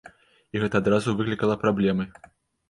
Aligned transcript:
І 0.55 0.63
гэта 0.63 0.79
адразу 0.83 1.15
выклікала 1.19 1.59
праблемы. 1.65 2.09